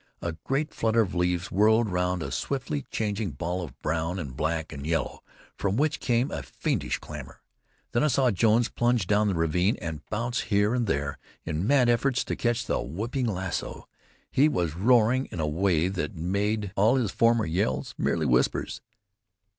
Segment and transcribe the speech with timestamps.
[0.19, 4.73] A great flutter of leaves whirled round a swiftly changing ball of brown and black
[4.73, 5.21] and yellow,
[5.55, 7.39] from which came a fiendish clamor.
[7.91, 11.87] Then I saw Jones plunge down the ravine and bounce here and there in mad
[11.87, 13.87] efforts to catch the whipping lasso.
[14.31, 18.81] He was roaring in a way that made all his former yells merely whispers.